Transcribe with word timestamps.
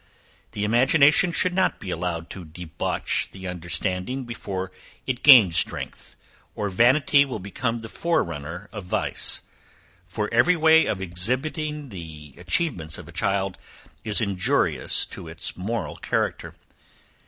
The 0.53 0.63
imagination 0.63 1.31
should 1.31 1.53
not 1.53 1.79
be 1.79 1.91
allowed 1.91 2.31
to 2.31 2.43
debauch 2.43 3.29
the 3.31 3.45
understanding 3.47 4.23
before 4.23 4.71
it 5.05 5.21
gained 5.21 5.53
strength, 5.53 6.15
or 6.55 6.69
vanity 6.69 7.23
will 7.23 7.37
become 7.37 7.77
the 7.77 7.87
forerunner 7.87 8.67
of 8.71 8.85
vice: 8.85 9.43
for 10.07 10.27
every 10.33 10.55
way 10.55 10.87
of 10.87 11.01
exhibiting 11.01 11.89
the 11.89 12.33
acquirements 12.39 12.97
of 12.97 13.07
a 13.07 13.11
child 13.11 13.59
is 14.03 14.21
injurious 14.21 15.05
to 15.05 15.27
its 15.27 15.55
moral 15.55 15.97
character. 15.97 16.55